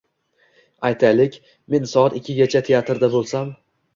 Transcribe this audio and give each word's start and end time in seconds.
Aytaylik, 0.89 1.35
men 1.75 1.85
soat 1.93 2.17
ikkigacha 2.21 2.63
teatrda 2.71 3.13
bo‘lsam. 3.17 3.53